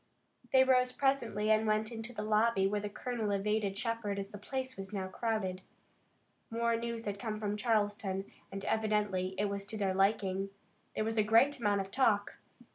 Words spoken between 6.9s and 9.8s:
had come from Charleston and evidently it was to